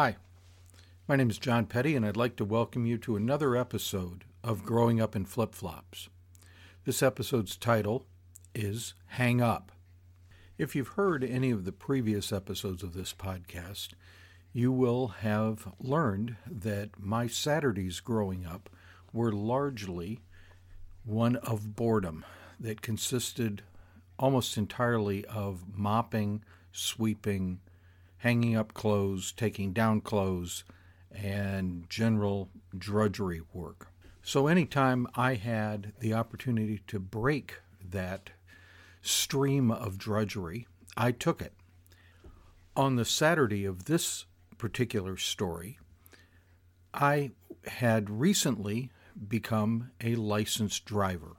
Hi, 0.00 0.14
my 1.08 1.16
name 1.16 1.28
is 1.28 1.40
John 1.40 1.66
Petty, 1.66 1.96
and 1.96 2.06
I'd 2.06 2.16
like 2.16 2.36
to 2.36 2.44
welcome 2.44 2.86
you 2.86 2.98
to 2.98 3.16
another 3.16 3.56
episode 3.56 4.22
of 4.44 4.62
Growing 4.62 5.00
Up 5.00 5.16
in 5.16 5.24
Flip 5.24 5.52
Flops. 5.52 6.08
This 6.84 7.02
episode's 7.02 7.56
title 7.56 8.04
is 8.54 8.94
Hang 9.06 9.42
Up. 9.42 9.72
If 10.56 10.76
you've 10.76 10.90
heard 10.90 11.24
any 11.24 11.50
of 11.50 11.64
the 11.64 11.72
previous 11.72 12.32
episodes 12.32 12.84
of 12.84 12.94
this 12.94 13.12
podcast, 13.12 13.88
you 14.52 14.70
will 14.70 15.08
have 15.08 15.66
learned 15.80 16.36
that 16.48 16.90
my 16.96 17.26
Saturdays 17.26 17.98
growing 17.98 18.46
up 18.46 18.70
were 19.12 19.32
largely 19.32 20.20
one 21.04 21.34
of 21.34 21.74
boredom 21.74 22.24
that 22.60 22.82
consisted 22.82 23.62
almost 24.16 24.56
entirely 24.56 25.24
of 25.24 25.76
mopping, 25.76 26.44
sweeping, 26.70 27.58
hanging 28.18 28.56
up 28.56 28.74
clothes, 28.74 29.32
taking 29.32 29.72
down 29.72 30.00
clothes, 30.00 30.64
and 31.10 31.88
general 31.88 32.50
drudgery 32.76 33.40
work. 33.52 33.88
So, 34.22 34.46
anytime 34.46 35.06
I 35.14 35.34
had 35.34 35.92
the 36.00 36.12
opportunity 36.14 36.82
to 36.88 36.98
break 36.98 37.54
that 37.90 38.30
stream 39.00 39.70
of 39.70 39.98
drudgery, 39.98 40.66
I 40.96 41.12
took 41.12 41.40
it. 41.40 41.54
On 42.76 42.96
the 42.96 43.04
Saturday 43.04 43.64
of 43.64 43.84
this 43.84 44.26
particular 44.58 45.16
story, 45.16 45.78
I 46.92 47.30
had 47.66 48.10
recently 48.10 48.90
become 49.28 49.90
a 50.02 50.14
licensed 50.16 50.84
driver. 50.84 51.36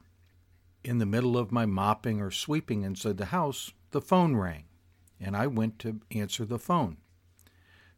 In 0.83 0.97
the 0.97 1.05
middle 1.05 1.37
of 1.37 1.51
my 1.51 1.65
mopping 1.65 2.21
or 2.21 2.31
sweeping 2.31 2.83
inside 2.83 3.17
the 3.17 3.25
house, 3.25 3.71
the 3.91 4.01
phone 4.01 4.35
rang, 4.35 4.65
and 5.19 5.35
I 5.35 5.47
went 5.47 5.79
to 5.79 6.01
answer 6.11 6.45
the 6.45 6.59
phone. 6.59 6.97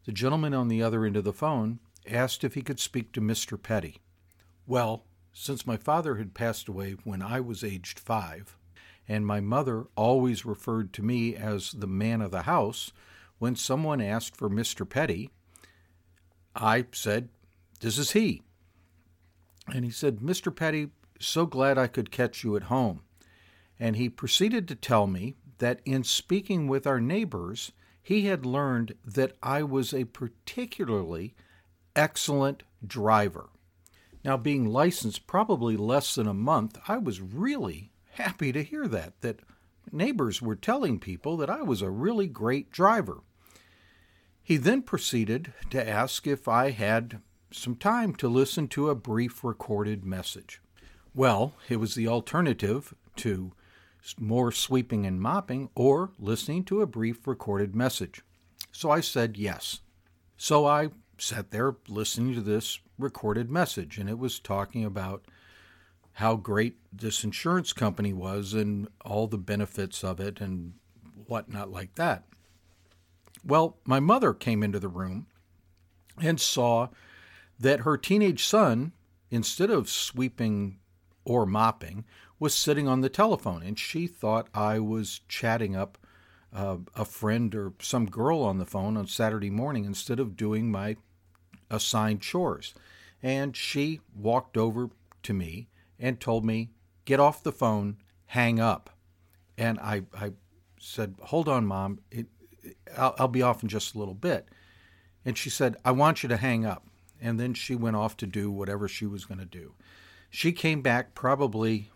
The 0.05 0.11
gentleman 0.11 0.53
on 0.53 0.67
the 0.67 0.81
other 0.81 1.05
end 1.05 1.15
of 1.15 1.23
the 1.23 1.33
phone 1.33 1.79
asked 2.09 2.43
if 2.43 2.55
he 2.55 2.61
could 2.61 2.79
speak 2.79 3.11
to 3.11 3.21
Mr. 3.21 3.61
Petty. 3.61 4.01
Well, 4.65 5.05
since 5.33 5.67
my 5.67 5.77
father 5.77 6.15
had 6.15 6.33
passed 6.33 6.67
away 6.67 6.95
when 7.03 7.21
I 7.21 7.39
was 7.39 7.63
aged 7.63 7.99
five, 7.99 8.57
and 9.07 9.25
my 9.25 9.39
mother 9.39 9.85
always 9.95 10.45
referred 10.45 10.93
to 10.93 11.03
me 11.03 11.35
as 11.35 11.71
the 11.71 11.87
man 11.87 12.21
of 12.21 12.31
the 12.31 12.43
house, 12.43 12.91
when 13.39 13.55
someone 13.55 14.01
asked 14.01 14.35
for 14.35 14.49
Mr. 14.49 14.87
Petty, 14.87 15.29
I 16.55 16.85
said, 16.91 17.29
This 17.79 17.97
is 17.97 18.11
he. 18.11 18.41
And 19.67 19.85
he 19.85 19.91
said, 19.91 20.17
Mr. 20.17 20.55
Petty, 20.55 20.89
so 21.19 21.45
glad 21.45 21.77
I 21.77 21.87
could 21.87 22.11
catch 22.11 22.43
you 22.43 22.55
at 22.55 22.63
home. 22.63 23.01
And 23.79 23.95
he 23.95 24.09
proceeded 24.09 24.67
to 24.67 24.75
tell 24.75 25.07
me 25.07 25.35
that 25.61 25.79
in 25.85 26.03
speaking 26.03 26.67
with 26.67 26.87
our 26.87 26.99
neighbors, 26.99 27.71
he 28.01 28.25
had 28.25 28.47
learned 28.47 28.95
that 29.05 29.37
I 29.43 29.61
was 29.61 29.93
a 29.93 30.05
particularly 30.05 31.35
excellent 31.95 32.63
driver. 32.85 33.49
Now, 34.25 34.37
being 34.37 34.65
licensed 34.65 35.27
probably 35.27 35.77
less 35.77 36.15
than 36.15 36.27
a 36.27 36.33
month, 36.33 36.79
I 36.87 36.97
was 36.97 37.21
really 37.21 37.91
happy 38.13 38.51
to 38.51 38.63
hear 38.63 38.87
that, 38.87 39.21
that 39.21 39.41
neighbors 39.91 40.41
were 40.41 40.55
telling 40.55 40.99
people 40.99 41.37
that 41.37 41.49
I 41.49 41.61
was 41.61 41.83
a 41.83 41.91
really 41.91 42.27
great 42.27 42.71
driver. 42.71 43.19
He 44.41 44.57
then 44.57 44.81
proceeded 44.81 45.53
to 45.69 45.87
ask 45.87 46.25
if 46.25 46.47
I 46.47 46.71
had 46.71 47.21
some 47.51 47.75
time 47.75 48.15
to 48.15 48.27
listen 48.27 48.67
to 48.69 48.89
a 48.89 48.95
brief 48.95 49.43
recorded 49.43 50.03
message. 50.03 50.59
Well, 51.13 51.53
it 51.69 51.75
was 51.75 51.93
the 51.93 52.07
alternative 52.07 52.95
to 53.17 53.51
more 54.19 54.51
sweeping 54.51 55.05
and 55.05 55.21
mopping 55.21 55.69
or 55.75 56.11
listening 56.19 56.63
to 56.65 56.81
a 56.81 56.87
brief 56.87 57.27
recorded 57.27 57.75
message. 57.75 58.21
So 58.71 58.89
I 58.89 59.01
said 59.01 59.37
yes. 59.37 59.81
So 60.37 60.65
I 60.65 60.89
sat 61.17 61.51
there 61.51 61.75
listening 61.87 62.33
to 62.33 62.41
this 62.41 62.79
recorded 62.97 63.49
message, 63.49 63.97
and 63.97 64.09
it 64.09 64.17
was 64.17 64.39
talking 64.39 64.83
about 64.83 65.25
how 66.13 66.35
great 66.35 66.77
this 66.91 67.23
insurance 67.23 67.73
company 67.73 68.11
was 68.11 68.53
and 68.53 68.87
all 69.05 69.27
the 69.27 69.37
benefits 69.37 70.03
of 70.03 70.19
it 70.19 70.41
and 70.41 70.73
whatnot 71.27 71.71
like 71.71 71.95
that. 71.95 72.23
Well, 73.45 73.77
my 73.85 73.99
mother 73.99 74.33
came 74.33 74.63
into 74.63 74.79
the 74.79 74.87
room 74.87 75.27
and 76.21 76.39
saw 76.39 76.89
that 77.59 77.81
her 77.81 77.97
teenage 77.97 78.45
son, 78.45 78.91
instead 79.29 79.69
of 79.69 79.89
sweeping 79.89 80.79
or 81.23 81.45
mopping, 81.45 82.03
was 82.41 82.55
sitting 82.55 82.87
on 82.87 83.01
the 83.01 83.07
telephone, 83.09 83.61
and 83.61 83.77
she 83.77 84.07
thought 84.07 84.47
I 84.51 84.79
was 84.79 85.21
chatting 85.27 85.75
up 85.75 85.95
uh, 86.51 86.77
a 86.95 87.05
friend 87.05 87.53
or 87.53 87.73
some 87.79 88.07
girl 88.07 88.41
on 88.41 88.57
the 88.57 88.65
phone 88.65 88.97
on 88.97 89.05
Saturday 89.05 89.51
morning 89.51 89.85
instead 89.85 90.19
of 90.19 90.35
doing 90.35 90.71
my 90.71 90.97
assigned 91.69 92.19
chores. 92.19 92.73
And 93.21 93.55
she 93.55 94.01
walked 94.15 94.57
over 94.57 94.89
to 95.21 95.33
me 95.35 95.69
and 95.99 96.19
told 96.19 96.43
me, 96.43 96.71
Get 97.05 97.19
off 97.19 97.43
the 97.43 97.51
phone, 97.51 97.97
hang 98.25 98.59
up. 98.59 98.89
And 99.55 99.79
I, 99.79 100.01
I 100.11 100.31
said, 100.79 101.13
Hold 101.25 101.47
on, 101.47 101.67
Mom. 101.67 101.99
It, 102.09 102.25
I'll, 102.97 103.13
I'll 103.19 103.27
be 103.27 103.43
off 103.43 103.61
in 103.61 103.69
just 103.69 103.93
a 103.93 103.99
little 103.99 104.15
bit. 104.15 104.47
And 105.23 105.37
she 105.37 105.51
said, 105.51 105.75
I 105.85 105.91
want 105.91 106.23
you 106.23 106.29
to 106.29 106.37
hang 106.37 106.65
up. 106.65 106.87
And 107.21 107.39
then 107.39 107.53
she 107.53 107.75
went 107.75 107.97
off 107.97 108.17
to 108.17 108.25
do 108.25 108.49
whatever 108.49 108.87
she 108.87 109.05
was 109.05 109.25
going 109.25 109.39
to 109.39 109.45
do. 109.45 109.75
She 110.31 110.51
came 110.51 110.81
back 110.81 111.13
probably, 111.13 111.91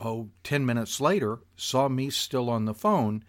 oh, 0.00 0.30
10 0.44 0.64
minutes 0.64 1.00
later, 1.00 1.40
saw 1.56 1.88
me 1.88 2.10
still 2.10 2.48
on 2.48 2.64
the 2.64 2.74
phone, 2.74 3.24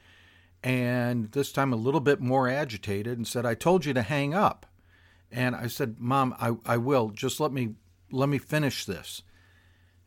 and 0.64 1.32
this 1.32 1.52
time 1.52 1.74
a 1.74 1.78
little 1.78 2.00
bit 2.00 2.20
more 2.20 2.48
agitated 2.48 3.18
and 3.18 3.28
said, 3.28 3.46
I 3.46 3.56
told 3.56 3.86
you 3.86 3.94
to 3.94 4.02
hang 4.02 4.34
up. 4.34 4.66
And 5.32 5.56
I 5.56 5.68
said, 5.68 5.96
Mom, 6.00 6.36
I, 6.40 6.54
I 6.66 6.78
will. 6.78 7.10
Just 7.10 7.40
let 7.40 7.52
me 7.52 7.76
let 8.12 8.28
me 8.28 8.38
finish 8.38 8.86
this. 8.86 9.24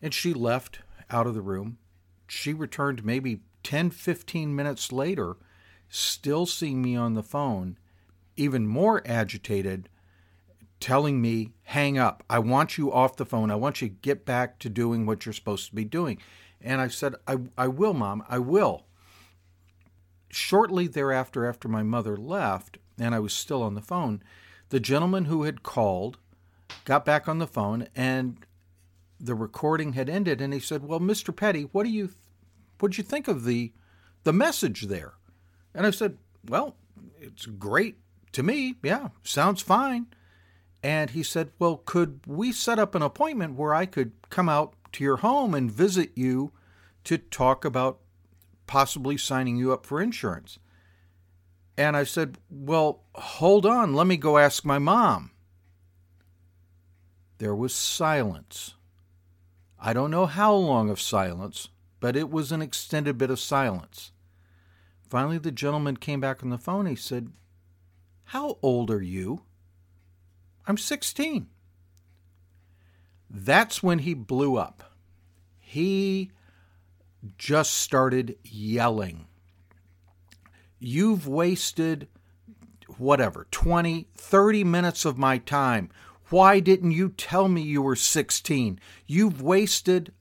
And 0.03 0.13
she 0.13 0.35
left 0.35 0.81
out 1.11 1.27
of 1.27 1.35
the 1.35 1.41
room. 1.41 1.79
She 2.27 2.53
returned 2.53 3.05
maybe 3.05 3.41
10, 3.63 3.91
15 3.91 4.55
minutes 4.55 4.93
later, 4.93 5.37
still 5.89 6.45
seeing 6.47 6.83
me 6.83 6.95
on 6.95 7.15
the 7.15 7.23
phone, 7.23 7.79
even 8.37 8.67
more 8.67 9.03
agitated, 9.07 9.89
telling 10.81 11.23
me, 11.23 11.53
hang 11.63 11.97
up. 11.97 12.23
I 12.29 12.41
want 12.41 12.77
you 12.77 12.93
off 12.93 13.17
the 13.17 13.25
phone. 13.25 13.51
I 13.51 13.55
want 13.55 13.81
you 13.81 13.89
to 13.89 13.95
get 13.95 14.27
back 14.27 14.59
to 14.61 14.69
doing 14.69 15.07
what 15.07 15.25
you're 15.25 15.33
supposed 15.33 15.71
to 15.71 15.75
be 15.75 15.85
doing. 15.85 16.19
And 16.65 16.81
I 16.81 16.89
said, 16.89 17.15
I, 17.29 17.37
I 17.59 17.69
will, 17.69 17.93
Mom. 17.93 18.25
I 18.29 18.39
will. 18.39 18.87
Shortly 20.31 20.89
thereafter, 20.89 21.47
after 21.47 21.69
my 21.69 21.83
mother 21.83 22.17
left, 22.17 22.79
and 22.99 23.15
I 23.15 23.21
was 23.21 23.35
still 23.35 23.63
on 23.63 23.75
the 23.75 23.83
phone, 23.83 24.23
the 24.71 24.81
gentleman 24.81 25.27
who 25.27 25.45
had 25.45 25.63
called 25.63 26.19
got 26.85 27.05
back 27.05 27.29
on 27.29 27.39
the 27.39 27.47
phone 27.47 27.87
and 27.95 28.39
the 29.21 29.35
recording 29.35 29.93
had 29.93 30.09
ended 30.09 30.41
and 30.41 30.53
he 30.53 30.59
said, 30.59 30.83
"Well, 30.83 31.01
Mr. 31.01 31.35
Petty, 31.35 31.63
what 31.63 31.85
do 31.85 31.91
you 31.91 32.11
what 32.81 32.91
did 32.91 32.99
you 32.99 33.05
think 33.05 33.29
of 33.29 33.45
the 33.45 33.73
the 34.25 34.33
message 34.33 34.83
there?" 34.83 35.15
And 35.75 35.87
I 35.87 35.91
said, 35.91 36.19
"Well, 36.49 36.77
it's 37.21 37.47
great 37.47 37.99
to 38.33 38.43
me. 38.43 38.77
Yeah, 38.83 39.09
sounds 39.23 39.63
fine." 39.63 40.07
And 40.83 41.11
he 41.11 41.23
said, 41.23 41.53
"Well, 41.59 41.83
could 41.85 42.21
we 42.27 42.53
set 42.53 42.79
up 42.79 42.95
an 42.95 43.03
appointment 43.03 43.55
where 43.55 43.75
I 43.75 43.87
could 43.87 44.13
come 44.31 44.49
out 44.49 44.75
to 44.95 45.05
your 45.05 45.19
home 45.19 45.55
and 45.55 45.71
visit 45.71 46.13
you 46.15 46.53
to 47.05 47.19
talk 47.19 47.65
about 47.65 48.01
possibly 48.67 49.17
signing 49.17 49.57
you 49.57 49.73
up 49.73 49.87
for 49.87 50.01
insurance?" 50.01 50.59
And 51.77 51.97
I 51.97 52.05
said, 52.05 52.39
Well, 52.51 53.03
hold 53.15 53.67
on, 53.67 53.95
let 53.95 54.07
me 54.07 54.17
go 54.17 54.39
ask 54.39 54.65
my 54.65 54.79
mom. 54.79 55.33
There 57.39 57.55
was 57.55 57.75
silence. 57.75 58.75
I 59.79 59.93
don't 59.93 60.11
know 60.11 60.27
how 60.27 60.55
long 60.55 60.89
of 60.89 61.01
silence, 61.01 61.69
but 62.01 62.17
it 62.17 62.31
was 62.31 62.53
an 62.53 62.63
extended 62.63 63.19
bit 63.19 63.31
of 63.31 63.41
silence. 63.41 64.13
Finally, 65.09 65.39
the 65.39 65.51
gentleman 65.53 65.97
came 65.97 66.21
back 66.21 66.43
on 66.43 66.51
the 66.51 66.59
phone. 66.59 66.87
He 66.87 66.97
said, 66.97 67.33
How 68.27 68.59
old 68.63 68.91
are 68.91 69.03
you? 69.03 69.43
I'm 70.67 70.79
16. 70.79 71.49
That's 73.29 73.83
when 73.83 74.01
he 74.01 74.15
blew 74.15 74.57
up. 74.57 74.94
He 75.75 76.31
just 77.37 77.73
started 77.73 78.37
yelling. 78.45 79.27
You've 80.79 81.27
wasted 81.27 82.07
whatever 82.97 83.49
20 83.51 84.07
30 84.17 84.63
minutes 84.63 85.05
of 85.05 85.19
my 85.19 85.39
time. 85.39 85.91
Why 86.31 86.61
didn't 86.61 86.93
you 86.93 87.09
tell 87.09 87.49
me 87.49 87.61
you 87.61 87.83
were 87.83 87.97
16 87.97 88.79
you've 89.09 89.43
wasted 89.43 90.13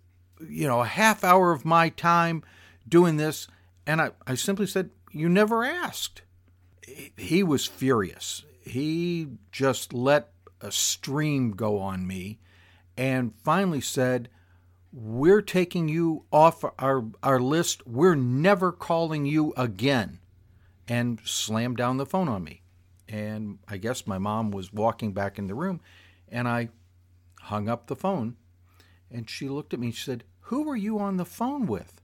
you 0.41 0.65
know 0.65 0.81
a 0.81 0.87
half 0.87 1.23
hour 1.23 1.51
of 1.51 1.65
my 1.65 1.89
time 1.89 2.43
doing 2.89 3.17
this 3.17 3.47
and 3.85 4.01
i, 4.01 4.09
I 4.25 4.33
simply 4.33 4.65
said 4.65 4.89
you 5.11 5.29
never 5.29 5.63
asked. 5.63 6.23
He 7.15 7.43
was 7.43 7.67
furious. 7.67 8.43
He 8.63 9.27
just 9.51 9.93
let 9.93 10.31
a 10.61 10.71
stream 10.71 11.51
go 11.51 11.77
on 11.77 12.07
me 12.07 12.39
and 12.97 13.35
finally 13.43 13.81
said 13.81 14.29
we're 14.93 15.41
taking 15.41 15.89
you 15.89 16.23
off 16.31 16.63
our, 16.77 17.03
our 17.23 17.39
list 17.39 17.85
we're 17.87 18.15
never 18.15 18.71
calling 18.71 19.25
you 19.25 19.51
again 19.57 20.19
and 20.87 21.19
slammed 21.23 21.77
down 21.77 21.97
the 21.97 22.05
phone 22.05 22.29
on 22.29 22.43
me. 22.43 22.61
And 23.09 23.57
I 23.67 23.77
guess 23.77 24.05
my 24.05 24.17
mom 24.17 24.51
was 24.51 24.71
walking 24.71 25.13
back 25.13 25.37
in 25.37 25.47
the 25.47 25.55
room, 25.55 25.81
and 26.29 26.47
I 26.47 26.69
hung 27.41 27.67
up 27.69 27.87
the 27.87 27.95
phone. 27.95 28.37
And 29.11 29.29
she 29.29 29.49
looked 29.49 29.73
at 29.73 29.79
me. 29.79 29.87
and 29.87 29.95
She 29.95 30.03
said, 30.03 30.23
Who 30.41 30.63
were 30.63 30.75
you 30.75 30.99
on 30.99 31.17
the 31.17 31.25
phone 31.25 31.65
with? 31.65 32.01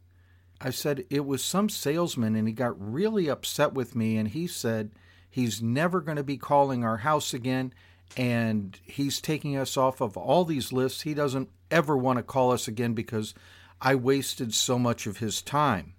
I 0.62 0.70
said, 0.70 1.06
It 1.10 1.26
was 1.26 1.44
some 1.44 1.70
salesman, 1.70 2.36
and 2.36 2.48
he 2.48 2.54
got 2.54 2.80
really 2.80 3.30
upset 3.30 3.74
with 3.74 3.96
me. 3.96 4.18
And 4.18 4.30
he 4.30 4.46
said, 4.46 4.92
He's 5.30 5.62
never 5.62 6.02
going 6.02 6.18
to 6.18 6.24
be 6.24 6.38
calling 6.38 6.84
our 6.84 6.98
house 6.98 7.34
again, 7.34 7.74
and 8.18 8.80
he's 8.84 9.22
taking 9.22 9.56
us 9.56 9.78
off 9.78 10.02
of 10.02 10.18
all 10.18 10.46
these 10.46 10.74
lists. 10.74 11.02
He 11.02 11.14
doesn't 11.14 11.50
ever 11.72 11.96
want 11.96 12.18
to 12.18 12.24
call 12.24 12.52
us 12.52 12.68
again 12.68 12.94
because 12.94 13.34
I 13.82 13.96
wasted 13.96 14.54
so 14.54 14.78
much 14.80 15.08
of 15.08 15.18
his 15.18 15.42
time. 15.42 15.94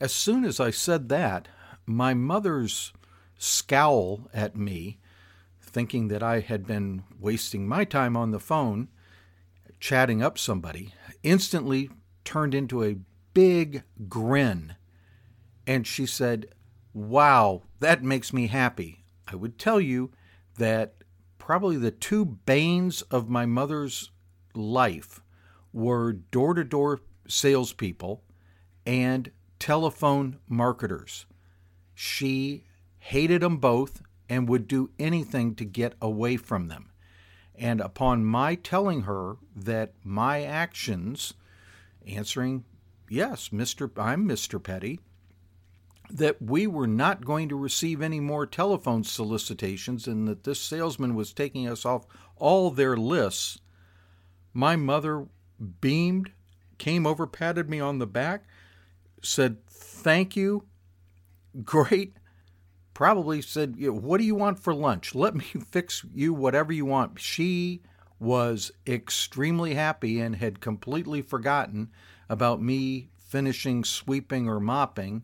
As 0.00 0.12
soon 0.12 0.44
as 0.44 0.60
I 0.60 0.70
said 0.70 1.08
that, 1.08 1.48
my 1.86 2.14
mother's 2.14 2.92
scowl 3.38 4.28
at 4.34 4.56
me, 4.56 4.98
thinking 5.60 6.08
that 6.08 6.22
I 6.22 6.40
had 6.40 6.66
been 6.66 7.04
wasting 7.18 7.66
my 7.66 7.84
time 7.84 8.16
on 8.16 8.30
the 8.30 8.40
phone 8.40 8.88
chatting 9.80 10.22
up 10.22 10.38
somebody, 10.38 10.92
instantly 11.22 11.90
turned 12.24 12.54
into 12.54 12.82
a 12.82 12.96
big 13.34 13.84
grin. 14.08 14.74
And 15.66 15.86
she 15.86 16.06
said, 16.06 16.46
Wow, 16.92 17.62
that 17.80 18.02
makes 18.02 18.32
me 18.32 18.48
happy. 18.48 19.04
I 19.26 19.36
would 19.36 19.58
tell 19.58 19.80
you 19.80 20.10
that 20.58 20.94
probably 21.38 21.76
the 21.76 21.90
two 21.90 22.24
banes 22.24 23.02
of 23.02 23.28
my 23.28 23.46
mother's 23.46 24.10
life 24.54 25.22
were 25.72 26.12
door 26.12 26.54
to 26.54 26.64
door 26.64 27.00
salespeople 27.26 28.22
and 28.86 29.30
telephone 29.58 30.38
marketers. 30.48 31.26
She 31.94 32.64
hated 32.98 33.42
them 33.42 33.58
both 33.58 34.02
and 34.28 34.48
would 34.48 34.68
do 34.68 34.90
anything 34.98 35.54
to 35.54 35.64
get 35.64 35.94
away 36.00 36.36
from 36.36 36.68
them. 36.68 36.90
And 37.54 37.80
upon 37.80 38.24
my 38.24 38.54
telling 38.54 39.02
her 39.02 39.36
that 39.56 39.94
my 40.04 40.42
actions, 40.42 41.34
answering, 42.06 42.64
yes, 43.08 43.48
Mr. 43.48 43.90
I'm 43.96 44.28
Mr. 44.28 44.62
Petty, 44.62 45.00
that 46.10 46.40
we 46.40 46.66
were 46.66 46.86
not 46.86 47.24
going 47.24 47.48
to 47.48 47.56
receive 47.56 48.00
any 48.00 48.20
more 48.20 48.46
telephone 48.46 49.04
solicitations 49.04 50.06
and 50.06 50.26
that 50.26 50.44
this 50.44 50.60
salesman 50.60 51.14
was 51.14 51.32
taking 51.32 51.68
us 51.68 51.84
off 51.84 52.06
all 52.36 52.70
their 52.70 52.96
lists, 52.96 53.58
my 54.52 54.76
mother 54.76 55.26
beamed, 55.80 56.30
came 56.78 57.06
over, 57.06 57.26
patted 57.26 57.68
me 57.68 57.80
on 57.80 57.98
the 57.98 58.06
back, 58.06 58.44
said, 59.22 59.58
Thank 59.66 60.36
you. 60.36 60.64
Great. 61.64 62.14
Probably 62.94 63.42
said, 63.42 63.76
What 63.78 64.18
do 64.18 64.24
you 64.24 64.34
want 64.34 64.58
for 64.60 64.74
lunch? 64.74 65.14
Let 65.14 65.34
me 65.34 65.44
fix 65.70 66.04
you 66.12 66.32
whatever 66.32 66.72
you 66.72 66.86
want. 66.86 67.20
She 67.20 67.82
was 68.18 68.72
extremely 68.86 69.74
happy 69.74 70.20
and 70.20 70.36
had 70.36 70.60
completely 70.60 71.22
forgotten 71.22 71.90
about 72.28 72.60
me 72.60 73.10
finishing 73.16 73.84
sweeping 73.84 74.48
or 74.48 74.58
mopping, 74.58 75.22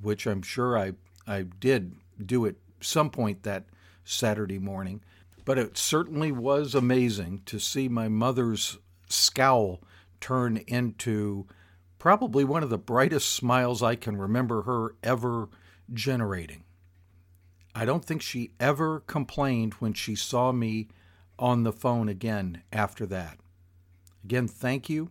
which 0.00 0.26
I'm 0.26 0.42
sure 0.42 0.78
I, 0.78 0.92
I 1.26 1.42
did 1.42 1.94
do 2.24 2.46
at 2.46 2.56
some 2.80 3.10
point 3.10 3.42
that 3.42 3.64
Saturday 4.04 4.58
morning. 4.58 5.02
But 5.44 5.58
it 5.58 5.78
certainly 5.78 6.32
was 6.32 6.74
amazing 6.74 7.42
to 7.46 7.58
see 7.58 7.88
my 7.88 8.08
mother's 8.08 8.78
scowl 9.08 9.80
turn 10.20 10.58
into 10.66 11.46
probably 11.98 12.44
one 12.44 12.62
of 12.62 12.70
the 12.70 12.78
brightest 12.78 13.30
smiles 13.30 13.82
I 13.82 13.94
can 13.94 14.16
remember 14.16 14.62
her 14.62 14.94
ever 15.02 15.48
generating. 15.92 16.64
I 17.74 17.84
don't 17.84 18.04
think 18.04 18.22
she 18.22 18.52
ever 18.58 19.00
complained 19.00 19.74
when 19.74 19.92
she 19.92 20.14
saw 20.14 20.52
me 20.52 20.88
on 21.38 21.62
the 21.62 21.72
phone 21.72 22.08
again 22.08 22.62
after 22.72 23.06
that. 23.06 23.38
Again, 24.24 24.48
thank 24.48 24.90
you, 24.90 25.10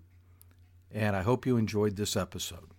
and 0.92 1.16
I 1.16 1.22
hope 1.22 1.46
you 1.46 1.58
enjoyed 1.58 1.96
this 1.96 2.16
episode. 2.16 2.72